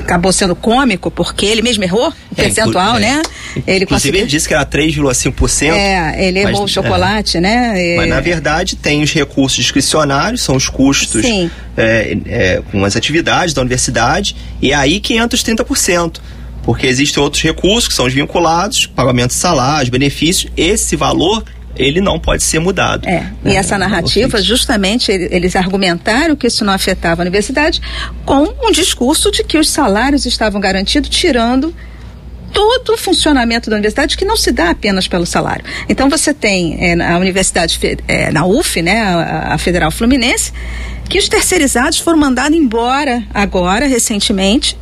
acabou 0.00 0.30
sendo 0.30 0.54
cômico, 0.54 1.10
porque 1.10 1.46
ele 1.46 1.62
mesmo 1.62 1.82
errou 1.82 2.10
o 2.10 2.12
é, 2.36 2.42
percentual, 2.44 2.96
é, 2.96 3.00
né? 3.00 3.22
Ele 3.66 3.84
inclusive 3.84 3.86
conseguiu... 3.86 4.20
ele 4.20 4.26
disse 4.26 4.46
que 4.46 4.52
era 4.52 4.66
3,5%. 4.66 5.72
É, 5.72 6.28
ele 6.28 6.40
errou 6.40 6.64
o 6.64 6.68
chocolate, 6.68 7.38
é. 7.38 7.40
né? 7.40 7.96
Mas 7.96 8.08
na 8.10 8.20
verdade 8.20 8.76
tem 8.76 9.02
os 9.02 9.10
recursos 9.10 9.56
discricionários, 9.56 10.42
são 10.42 10.54
os 10.54 10.68
custos 10.68 11.24
é, 11.24 12.16
é, 12.26 12.62
com 12.70 12.84
as 12.84 12.94
atividades 12.94 13.54
da 13.54 13.62
universidade, 13.62 14.36
e 14.60 14.72
é 14.72 14.74
aí 14.74 15.00
que 15.00 15.16
entra 15.16 15.34
os 15.34 15.42
30% 15.42 16.20
porque 16.62 16.86
existem 16.86 17.22
outros 17.22 17.42
recursos 17.42 17.88
que 17.88 17.94
são 17.94 18.06
os 18.06 18.14
vinculados, 18.14 18.86
pagamento 18.86 19.28
de 19.28 19.34
salários, 19.34 19.90
benefícios, 19.90 20.50
esse 20.56 20.96
valor 20.96 21.44
ele 21.76 22.00
não 22.00 22.18
pode 22.18 22.42
ser 22.42 22.58
mudado. 22.58 23.08
É. 23.08 23.20
Né? 23.42 23.52
E 23.52 23.56
essa 23.56 23.76
narrativa, 23.76 24.40
justamente, 24.42 25.10
eles 25.10 25.56
argumentaram 25.56 26.36
que 26.36 26.46
isso 26.46 26.64
não 26.64 26.72
afetava 26.72 27.22
a 27.22 27.24
universidade 27.24 27.80
com 28.24 28.54
um 28.62 28.70
discurso 28.70 29.30
de 29.30 29.44
que 29.44 29.58
os 29.58 29.68
salários 29.68 30.26
estavam 30.26 30.60
garantidos, 30.60 31.08
tirando 31.10 31.74
todo 32.52 32.94
o 32.94 32.96
funcionamento 32.96 33.68
da 33.68 33.74
universidade 33.74 34.16
que 34.16 34.24
não 34.24 34.36
se 34.36 34.52
dá 34.52 34.70
apenas 34.70 35.08
pelo 35.08 35.26
salário. 35.26 35.64
Então 35.88 36.08
você 36.08 36.32
tem 36.32 36.76
é, 36.80 36.94
na 36.94 37.18
universidade, 37.18 37.78
é, 38.06 38.30
na 38.30 38.46
UF, 38.46 38.80
né, 38.80 39.02
a, 39.02 39.54
a 39.54 39.58
Federal 39.58 39.90
Fluminense, 39.90 40.52
que 41.08 41.18
os 41.18 41.28
terceirizados 41.28 41.98
foram 41.98 42.18
mandados 42.18 42.56
embora 42.56 43.24
agora, 43.34 43.86
recentemente, 43.86 44.78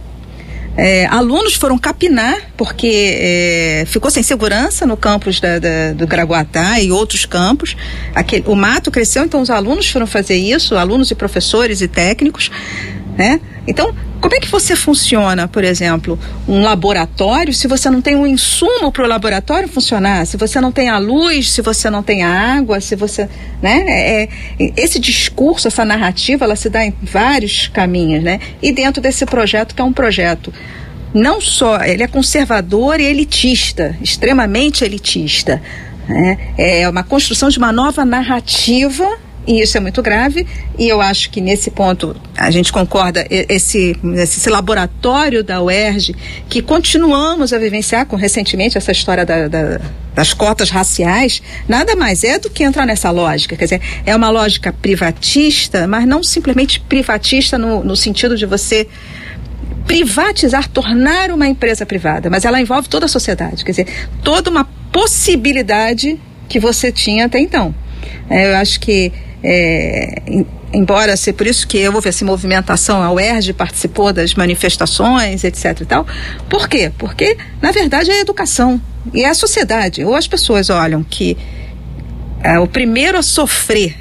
é, 0.77 1.07
alunos 1.07 1.55
foram 1.55 1.77
capinar 1.77 2.37
porque 2.57 3.17
é, 3.19 3.85
ficou 3.87 4.11
sem 4.11 4.23
segurança 4.23 4.87
no 4.87 4.97
campus 4.97 5.39
da, 5.39 5.59
da, 5.59 5.93
do 5.93 6.07
Graguatá 6.07 6.81
e 6.81 6.91
outros 6.91 7.27
campos. 7.27 7.77
Aquele, 8.15 8.45
o 8.47 8.55
mato 8.55 8.91
cresceu, 8.91 9.25
então 9.25 9.41
os 9.41 9.51
alunos 9.51 9.89
foram 9.91 10.07
fazer 10.07 10.37
isso, 10.37 10.77
alunos 10.77 11.11
e 11.11 11.15
professores 11.15 11.81
e 11.81 11.89
técnicos. 11.89 12.51
Né? 13.17 13.41
Então, 13.67 13.95
como 14.23 14.37
é 14.37 14.39
que 14.39 14.49
você 14.49 14.77
funciona, 14.77 15.49
por 15.49 15.65
exemplo, 15.65 16.17
um 16.47 16.63
laboratório 16.63 17.53
se 17.53 17.67
você 17.67 17.91
não 17.91 18.01
tem 18.01 18.15
um 18.15 18.25
insumo 18.25 18.93
para 18.93 19.05
o 19.05 19.09
laboratório 19.09 19.69
funcionar? 19.69 20.25
Se 20.27 20.37
você 20.37 20.61
não 20.61 20.71
tem 20.71 20.89
a 20.89 20.97
luz, 20.97 21.51
se 21.51 21.61
você 21.61 21.91
não 21.91 22.05
tem 22.05 22.23
a 22.23 22.57
água, 22.57 22.81
se 22.81 22.95
você, 22.95 23.29
né? 23.61 23.85
É, 23.89 24.23
é, 24.23 24.29
esse 24.77 25.01
discurso, 25.01 25.67
essa 25.67 25.85
narrativa, 25.85 26.45
ela 26.45 26.55
se 26.55 26.71
dá 26.71 26.87
em 26.87 26.95
vários 27.03 27.67
caminhos, 27.67 28.23
né? 28.23 28.39
E 28.63 28.71
dentro 28.71 29.03
desse 29.03 29.27
projeto 29.27 29.75
que 29.75 29.83
é 29.83 29.85
um 29.85 29.93
projeto 29.93 30.53
não 31.13 31.41
só 31.41 31.83
ele 31.83 32.05
é 32.05 32.07
conservador 32.07 33.01
e 33.01 33.05
elitista, 33.05 33.97
extremamente 34.01 34.85
elitista. 34.85 35.61
Né? 36.09 36.39
É 36.57 36.89
uma 36.89 37.03
construção 37.03 37.49
de 37.49 37.59
uma 37.59 37.73
nova 37.73 38.05
narrativa 38.05 39.19
e 39.47 39.61
isso 39.61 39.77
é 39.77 39.81
muito 39.81 40.01
grave, 40.03 40.47
e 40.79 40.89
eu 40.89 41.01
acho 41.01 41.31
que 41.31 41.41
nesse 41.41 41.71
ponto 41.71 42.15
a 42.37 42.51
gente 42.51 42.73
concorda, 42.73 43.27
esse, 43.29 43.97
esse 44.17 44.49
laboratório 44.49 45.43
da 45.43 45.61
UERJ, 45.61 46.15
que 46.49 46.63
continuamos 46.63 47.53
a 47.53 47.59
vivenciar 47.59 48.07
com 48.07 48.15
recentemente 48.15 48.79
essa 48.79 48.93
história 48.93 49.27
da, 49.27 49.49
da, 49.49 49.81
das 50.15 50.33
cotas 50.33 50.71
raciais, 50.71 51.43
nada 51.69 51.97
mais 51.97 52.23
é 52.23 52.39
do 52.39 52.49
que 52.51 52.63
entrar 52.63 52.87
nessa 52.87 53.11
lógica. 53.11 53.57
Quer 53.57 53.65
dizer, 53.65 53.81
é 54.07 54.15
uma 54.15 54.31
lógica 54.31 54.73
privatista, 54.73 55.89
mas 55.89 56.07
não 56.07 56.23
simplesmente 56.23 56.79
privatista 56.79 57.59
no, 57.59 57.83
no 57.83 57.97
sentido 57.97 58.37
de 58.37 58.47
você 58.47 58.87
privatizar, 59.87 60.69
tornar 60.69 61.31
uma 61.33 61.49
empresa 61.49 61.85
privada, 61.85 62.31
mas 62.31 62.45
ela 62.45 62.61
envolve 62.61 62.89
toda 62.89 63.07
a 63.07 63.09
sociedade, 63.09 63.65
quer 63.65 63.73
dizer, 63.73 63.89
toda 64.23 64.49
uma 64.49 64.65
possibilidade 64.93 66.19
que 66.49 66.61
você 66.61 66.93
tinha 66.93 67.27
até 67.27 67.41
então. 67.41 67.75
É, 68.31 68.53
eu 68.53 68.57
acho 68.57 68.79
que 68.81 69.13
é, 69.43 70.23
embora 70.73 71.17
ser 71.17 71.33
por 71.33 71.47
isso 71.47 71.67
que 71.67 71.87
houve 71.89 72.09
essa 72.09 72.25
movimentação, 72.25 73.03
a 73.03 73.11
UERJ 73.13 73.53
participou 73.53 74.13
das 74.13 74.35
manifestações, 74.35 75.45
etc 75.45 75.81
e 75.81 75.85
tal. 75.85 76.07
Por 76.49 76.69
quê? 76.69 76.93
Porque, 76.97 77.37
na 77.61 77.73
verdade, 77.73 78.11
é 78.11 78.15
a 78.15 78.21
educação 78.21 78.81
e 79.13 79.25
é 79.25 79.29
a 79.29 79.35
sociedade. 79.35 80.05
Ou 80.05 80.15
as 80.15 80.27
pessoas 80.27 80.71
olham 80.71 81.03
que 81.03 81.37
é, 82.43 82.59
o 82.59 82.67
primeiro 82.67 83.19
a 83.19 83.23
sofrer 83.23 83.97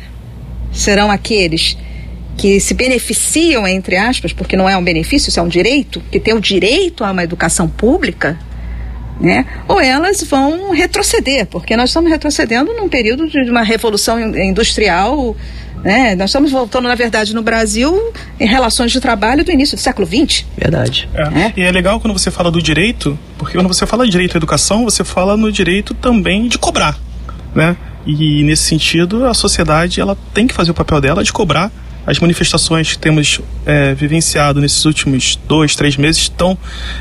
serão 0.72 1.12
aqueles 1.12 1.78
que 2.38 2.60
se 2.60 2.74
beneficiam, 2.74 3.68
entre 3.68 3.98
aspas, 3.98 4.34
porque 4.34 4.56
não 4.56 4.68
é 4.68 4.76
um 4.78 4.84
benefício, 4.84 5.30
isso 5.30 5.40
é 5.40 5.44
um 5.44 5.48
direito, 5.48 6.02
que 6.12 6.20
tem 6.20 6.34
o 6.34 6.40
direito 6.40 7.04
a 7.04 7.12
uma 7.12 7.24
educação 7.24 7.68
pública, 7.68 8.40
né? 9.22 9.46
Ou 9.68 9.80
elas 9.80 10.24
vão 10.24 10.72
retroceder, 10.72 11.46
porque 11.46 11.78
nós 11.78 11.92
estamos 11.92 12.10
retrocedendo 12.10 12.74
num 12.74 12.90
período 12.90 13.28
de 13.30 13.50
uma 13.50 13.62
revolução 13.62 14.20
industrial. 14.20 15.36
Né? 15.84 16.16
Nós 16.16 16.30
estamos 16.30 16.52
voltando, 16.52 16.88
na 16.88 16.96
verdade, 16.96 17.34
no 17.34 17.42
Brasil 17.42 18.14
em 18.40 18.48
relações 18.48 18.92
de 18.92 19.00
trabalho 19.00 19.44
do 19.44 19.52
início 19.52 19.78
do 19.78 19.80
século 19.80 20.08
XX. 20.08 20.46
Verdade. 20.58 21.08
É. 21.14 21.22
É. 21.22 21.54
E 21.58 21.62
é 21.62 21.72
legal 21.72 22.00
quando 22.00 22.18
você 22.18 22.30
fala 22.32 22.52
do 22.52 22.62
direito, 22.62 23.18
porque 23.38 23.58
quando 23.58 23.68
você 23.68 23.86
fala 23.86 24.06
de 24.06 24.12
direito 24.12 24.36
à 24.36 24.38
educação, 24.38 24.84
você 24.84 25.04
fala 25.04 25.38
no 25.38 25.52
direito 25.52 25.94
também 25.94 26.48
de 26.48 26.58
cobrar, 26.58 26.98
né? 27.56 27.76
E 28.06 28.44
nesse 28.44 28.64
sentido, 28.64 29.26
a 29.26 29.34
sociedade 29.34 30.02
ela 30.02 30.18
tem 30.34 30.48
que 30.48 30.54
fazer 30.54 30.72
o 30.72 30.74
papel 30.74 31.00
dela 31.00 31.24
de 31.24 31.32
cobrar 31.32 31.72
as 32.06 32.20
manifestações 32.20 32.92
que 32.92 32.98
temos 32.98 33.40
é, 33.66 33.94
vivenciado 33.94 34.60
nesses 34.60 34.84
últimos 34.86 35.40
dois, 35.48 35.76
três 35.76 35.98
meses 35.98 36.24
estão 36.24 36.58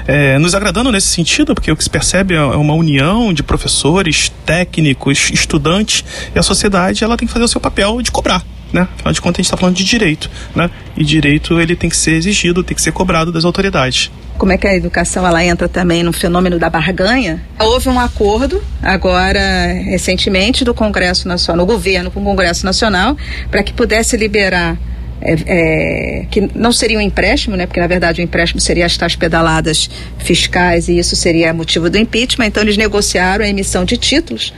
é, 0.07 0.39
nos 0.39 0.55
agradando 0.55 0.93
nesse 0.93 1.09
sentido, 1.09 1.55
porque 1.55 1.71
o 1.71 1.77
que 1.77 1.83
se 1.83 1.91
percebe 1.91 2.35
é 2.35 2.43
uma 2.43 2.75
união 2.75 3.33
de 3.33 3.43
professores, 3.43 4.31
técnicos, 4.45 5.31
estudantes, 5.33 6.05
e 6.35 6.39
a 6.39 6.43
sociedade 6.43 7.03
ela 7.03 7.17
tem 7.17 7.27
que 7.27 7.33
fazer 7.33 7.45
o 7.45 7.49
seu 7.49 7.61
papel 7.61 8.03
de 8.03 8.11
cobrar. 8.11 8.45
Né? 8.73 8.87
Afinal 8.95 9.13
de 9.13 9.21
contas, 9.21 9.39
a 9.39 9.43
gente 9.43 9.47
está 9.47 9.57
falando 9.57 9.75
de 9.75 9.83
direito, 9.83 10.31
né? 10.55 10.71
E 10.97 11.05
direito 11.05 11.59
ele 11.59 11.75
tem 11.75 11.91
que 11.91 11.97
ser 11.97 12.13
exigido, 12.13 12.63
tem 12.63 12.77
que 12.77 12.81
ser 12.81 12.93
cobrado 12.93 13.33
das 13.33 13.45
autoridades. 13.45 14.13
Como 14.39 14.53
é 14.53 14.57
que 14.57 14.67
a 14.67 14.75
educação 14.75 15.27
ela 15.27 15.45
entra 15.45 15.69
também 15.69 16.05
no 16.05 16.13
fenômeno 16.13 16.57
da 16.57 16.71
barganha? 16.71 17.43
Houve 17.59 17.89
um 17.89 17.99
acordo 17.99 18.63
agora 18.81 19.67
recentemente 19.85 20.65
do 20.65 20.73
Congresso 20.73 21.27
Nacional, 21.27 21.67
no 21.67 21.71
governo 21.71 22.13
com 22.13 22.21
o 22.21 22.25
Congresso 22.25 22.65
Nacional, 22.65 23.17
para 23.51 23.63
que 23.63 23.73
pudesse 23.73 24.17
liberar 24.17 24.79
é, 25.23 25.37
é, 25.47 26.27
que 26.31 26.49
não 26.55 26.73
seria 26.73 26.99
um 26.99 27.01
empréstimo, 27.01 27.57
né? 27.57 27.67
Porque 27.67 27.81
na 27.81 27.87
verdade 27.87 28.21
o 28.21 28.25
empréstimo 28.25 28.61
seria 28.61 28.87
as 28.87 28.97
tais 28.97 29.17
pedaladas 29.17 29.91
fiscais 30.19 30.89
e 30.89 30.99
isso 30.99 31.15
seria 31.15 31.53
motivo 31.53 31.91
do 31.91 31.99
impeachment. 31.99 32.47
Então 32.47 32.63
eles 32.63 32.77
negociaram 32.77 33.45
a 33.45 33.49
emissão 33.49 33.85
de 33.85 33.97
títulos, 33.97 34.55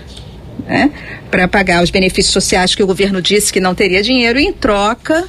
né? 0.66 0.90
Para 1.30 1.48
pagar 1.48 1.82
os 1.82 1.90
benefícios 1.90 2.32
sociais 2.32 2.74
que 2.74 2.82
o 2.82 2.86
governo 2.86 3.20
disse 3.20 3.52
que 3.52 3.60
não 3.60 3.74
teria 3.74 4.02
dinheiro 4.02 4.38
e 4.38 4.44
em 4.44 4.52
troca 4.52 5.26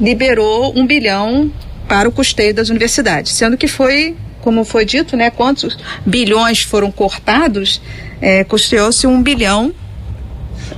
liberou 0.00 0.72
um 0.78 0.86
bilhão 0.86 1.50
para 1.88 2.08
o 2.08 2.12
custeio 2.12 2.54
das 2.54 2.68
universidades, 2.68 3.32
sendo 3.32 3.56
que 3.56 3.68
foi 3.68 4.16
como 4.40 4.64
foi 4.64 4.84
dito, 4.84 5.16
né? 5.16 5.28
Quantos 5.28 5.76
bilhões 6.06 6.62
foram 6.62 6.90
cortados? 6.90 7.82
É, 8.20 8.44
custeou-se 8.44 9.06
um 9.06 9.20
bilhão 9.20 9.74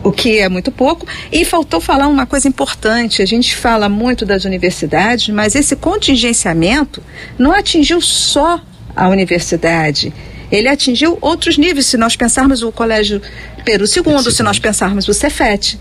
o 0.02 0.12
que 0.12 0.38
é 0.38 0.48
muito 0.48 0.70
pouco. 0.70 1.06
E 1.32 1.44
faltou 1.44 1.80
falar 1.80 2.08
uma 2.08 2.26
coisa 2.26 2.48
importante: 2.48 3.22
a 3.22 3.26
gente 3.26 3.54
fala 3.56 3.88
muito 3.88 4.24
das 4.24 4.44
universidades, 4.44 5.28
mas 5.28 5.54
esse 5.54 5.76
contingenciamento 5.76 7.02
não 7.38 7.52
atingiu 7.52 8.00
só 8.00 8.60
a 8.94 9.08
universidade. 9.08 10.12
Ele 10.50 10.68
atingiu 10.68 11.18
outros 11.20 11.58
níveis, 11.58 11.86
se 11.86 11.96
nós 11.96 12.16
pensarmos 12.16 12.62
o 12.62 12.72
Colégio 12.72 13.20
Peru 13.64 13.84
II, 13.84 14.32
se 14.32 14.42
nós 14.42 14.58
pensarmos 14.58 15.06
o 15.08 15.14
Cefet. 15.14 15.78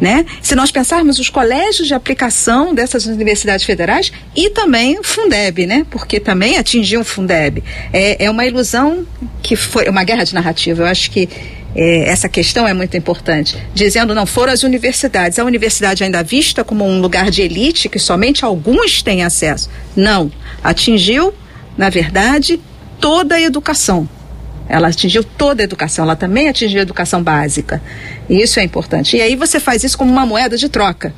Né? 0.00 0.24
Se 0.40 0.54
nós 0.54 0.70
pensarmos 0.70 1.18
os 1.18 1.28
colégios 1.28 1.86
de 1.86 1.92
aplicação 1.92 2.74
dessas 2.74 3.04
universidades 3.04 3.66
federais 3.66 4.10
e 4.34 4.48
também 4.48 4.98
o 4.98 5.04
Fundeb, 5.04 5.66
né? 5.66 5.86
porque 5.90 6.18
também 6.18 6.56
atingiu 6.56 7.02
o 7.02 7.04
Fundeb. 7.04 7.62
É, 7.92 8.24
é 8.24 8.30
uma 8.30 8.46
ilusão 8.46 9.06
que 9.42 9.54
foi 9.56 9.90
uma 9.90 10.02
guerra 10.02 10.24
de 10.24 10.32
narrativa. 10.32 10.84
Eu 10.84 10.86
acho 10.86 11.10
que 11.10 11.28
é, 11.74 12.08
essa 12.08 12.28
questão 12.28 12.66
é 12.66 12.74
muito 12.74 12.96
importante. 12.96 13.56
Dizendo 13.74 14.14
não 14.14 14.26
foram 14.26 14.52
as 14.52 14.62
universidades. 14.62 15.38
A 15.38 15.44
universidade 15.44 16.02
ainda 16.02 16.22
vista 16.22 16.64
como 16.64 16.84
um 16.84 17.00
lugar 17.00 17.30
de 17.30 17.42
elite 17.42 17.88
que 17.88 17.98
somente 17.98 18.44
alguns 18.44 19.02
têm 19.02 19.22
acesso. 19.22 19.70
Não. 19.94 20.30
Atingiu, 20.62 21.32
na 21.76 21.88
verdade, 21.88 22.60
toda 23.00 23.36
a 23.36 23.40
educação. 23.40 24.08
Ela 24.68 24.88
atingiu 24.88 25.24
toda 25.24 25.62
a 25.62 25.64
educação, 25.64 26.04
ela 26.04 26.14
também 26.14 26.48
atingiu 26.48 26.78
a 26.78 26.82
educação 26.82 27.20
básica. 27.20 27.82
E 28.28 28.40
isso 28.40 28.60
é 28.60 28.62
importante. 28.62 29.16
E 29.16 29.20
aí 29.20 29.34
você 29.34 29.58
faz 29.58 29.82
isso 29.82 29.98
como 29.98 30.12
uma 30.12 30.24
moeda 30.24 30.56
de 30.56 30.68
troca. 30.68 31.12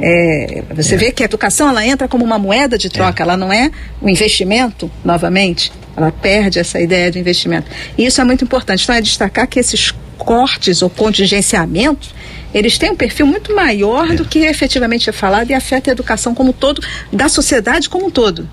É, 0.00 0.62
você 0.74 0.96
vê 0.96 1.10
que 1.10 1.22
a 1.22 1.26
educação 1.26 1.68
ela 1.68 1.84
entra 1.86 2.08
como 2.08 2.24
uma 2.24 2.38
moeda 2.38 2.76
de 2.76 2.88
troca, 2.88 3.22
é. 3.22 3.24
ela 3.24 3.36
não 3.36 3.52
é 3.52 3.70
um 4.00 4.08
investimento, 4.08 4.90
novamente. 5.04 5.72
Ela 5.96 6.12
perde 6.12 6.58
essa 6.58 6.80
ideia 6.80 7.10
de 7.10 7.18
investimento. 7.18 7.70
E 7.96 8.04
isso 8.04 8.20
é 8.20 8.24
muito 8.24 8.44
importante. 8.44 8.82
Então 8.82 8.94
é 8.94 9.00
destacar 9.00 9.46
que 9.46 9.58
esses 9.58 9.92
cortes 10.18 10.82
ou 10.82 10.90
contingenciamentos, 10.90 12.14
eles 12.52 12.78
têm 12.78 12.90
um 12.90 12.96
perfil 12.96 13.26
muito 13.26 13.54
maior 13.54 14.08
do 14.14 14.22
é. 14.22 14.26
que 14.26 14.38
efetivamente 14.40 15.08
é 15.08 15.12
falado 15.12 15.50
e 15.50 15.54
afeta 15.54 15.90
a 15.90 15.92
educação 15.92 16.34
como 16.34 16.50
um 16.50 16.52
todo, 16.52 16.82
da 17.12 17.28
sociedade 17.28 17.88
como 17.88 18.06
um 18.06 18.10
todo. 18.10 18.48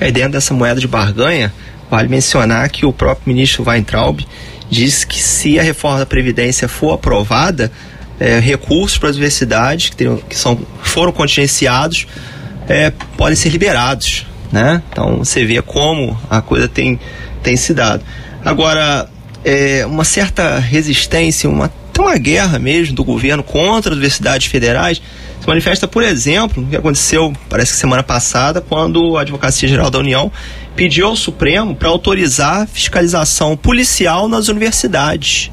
É, 0.00 0.10
dentro 0.10 0.32
dessa 0.32 0.54
moeda 0.54 0.80
de 0.80 0.88
barganha, 0.88 1.52
Vale 1.90 2.08
mencionar 2.08 2.68
que 2.68 2.84
o 2.84 2.92
próprio 2.92 3.32
ministro 3.32 3.64
Weintraub 3.66 4.20
disse 4.70 5.06
que 5.06 5.20
se 5.22 5.58
a 5.58 5.62
reforma 5.62 6.00
da 6.00 6.06
Previdência 6.06 6.68
for 6.68 6.92
aprovada, 6.92 7.72
é, 8.20 8.38
recursos 8.38 8.98
para 8.98 9.10
as 9.10 9.16
universidades 9.16 9.90
que, 9.90 9.96
teriam, 9.96 10.16
que 10.16 10.36
são, 10.36 10.58
foram 10.82 11.12
contingenciados 11.12 12.06
é, 12.68 12.92
podem 13.16 13.34
ser 13.34 13.48
liberados. 13.48 14.26
Né? 14.52 14.82
Então 14.90 15.18
você 15.18 15.44
vê 15.44 15.60
como 15.62 16.18
a 16.30 16.40
coisa 16.40 16.68
tem, 16.68 17.00
tem 17.42 17.56
se 17.56 17.74
dado. 17.74 18.04
Agora, 18.44 19.08
é, 19.44 19.84
uma 19.86 20.04
certa 20.04 20.58
resistência, 20.58 21.48
uma, 21.48 21.72
uma 21.98 22.16
guerra 22.16 22.58
mesmo 22.58 22.94
do 22.94 23.04
governo 23.04 23.42
contra 23.42 23.90
as 23.90 23.96
universidades 23.96 24.46
federais 24.46 25.02
se 25.40 25.46
manifesta, 25.46 25.86
por 25.86 26.02
exemplo, 26.02 26.62
o 26.62 26.66
que 26.66 26.76
aconteceu, 26.76 27.32
parece 27.48 27.72
que 27.72 27.78
semana 27.78 28.02
passada, 28.02 28.60
quando 28.60 29.16
a 29.16 29.20
Advocacia 29.20 29.68
Geral 29.68 29.90
da 29.90 29.98
União 29.98 30.32
pediu 30.74 31.06
ao 31.06 31.16
Supremo 31.16 31.76
para 31.76 31.88
autorizar 31.88 32.66
fiscalização 32.66 33.56
policial 33.56 34.28
nas 34.28 34.48
universidades 34.48 35.50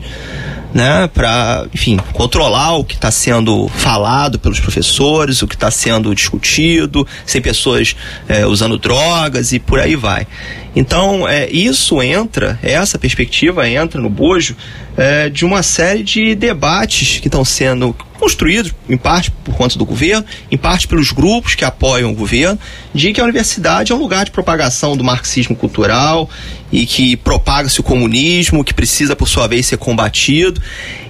né, 0.75 1.09
para, 1.13 1.65
enfim, 1.73 1.97
controlar 2.11 2.73
o 2.73 2.83
que 2.83 2.95
está 2.95 3.09
sendo 3.09 3.69
falado 3.69 4.37
pelos 4.37 4.59
professores, 4.59 5.41
o 5.41 5.47
que 5.47 5.55
está 5.55 5.71
sendo 5.71 6.13
discutido, 6.13 7.07
sem 7.25 7.41
pessoas 7.41 7.95
é, 8.27 8.45
usando 8.45 8.77
drogas 8.77 9.53
e 9.53 9.59
por 9.59 9.79
aí 9.79 9.95
vai. 9.95 10.27
Então, 10.75 11.25
é, 11.25 11.49
isso 11.49 12.03
entra, 12.03 12.59
essa 12.61 12.99
perspectiva 12.99 13.69
entra 13.69 14.01
no 14.01 14.09
bojo 14.09 14.53
é, 14.97 15.29
de 15.29 15.45
uma 15.45 15.63
série 15.63 16.03
de 16.03 16.35
debates 16.35 17.21
que 17.21 17.29
estão 17.29 17.45
sendo 17.45 17.95
construídos, 18.25 18.73
em 18.89 18.97
parte 18.97 19.29
por 19.29 19.53
conta 19.53 19.77
do 19.77 19.85
governo, 19.85 20.25
em 20.49 20.57
parte 20.57 20.87
pelos 20.87 21.11
grupos 21.11 21.53
que 21.53 21.63
apoiam 21.63 22.11
o 22.11 22.15
governo, 22.15 22.59
de 22.91 23.13
que 23.13 23.21
a 23.21 23.23
universidade 23.23 23.91
é 23.91 23.95
um 23.95 23.99
lugar 23.99 24.25
de 24.25 24.31
propagação 24.31 24.97
do 24.97 25.03
marxismo 25.03 25.55
cultural 25.55 26.27
e 26.71 26.87
que 26.87 27.15
propaga-se 27.15 27.79
o 27.79 27.83
comunismo, 27.83 28.63
que 28.63 28.73
precisa, 28.73 29.15
por 29.15 29.27
sua 29.27 29.45
vez, 29.45 29.67
ser 29.67 29.77
combatido. 29.77 30.59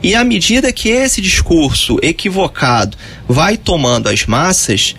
E 0.03 0.13
à 0.13 0.25
medida 0.25 0.73
que 0.73 0.89
esse 0.89 1.21
discurso 1.21 1.97
equivocado 2.01 2.97
vai 3.29 3.55
tomando 3.55 4.09
as 4.09 4.25
massas, 4.25 4.93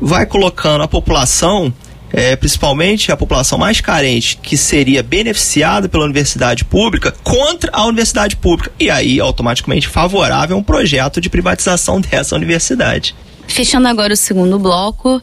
vai 0.00 0.24
colocando 0.24 0.84
a 0.84 0.88
população 0.88 1.74
é, 2.16 2.34
principalmente 2.34 3.12
a 3.12 3.16
população 3.16 3.58
mais 3.58 3.82
carente, 3.82 4.38
que 4.42 4.56
seria 4.56 5.02
beneficiada 5.02 5.86
pela 5.86 6.06
universidade 6.06 6.64
pública, 6.64 7.14
contra 7.22 7.70
a 7.74 7.84
universidade 7.84 8.36
pública. 8.36 8.72
E 8.80 8.88
aí, 8.88 9.20
automaticamente, 9.20 9.86
favorável 9.86 10.56
a 10.56 10.58
um 10.58 10.62
projeto 10.62 11.20
de 11.20 11.28
privatização 11.28 12.00
dessa 12.00 12.34
universidade. 12.34 13.14
Fechando 13.46 13.86
agora 13.86 14.14
o 14.14 14.16
segundo 14.16 14.58
bloco, 14.58 15.22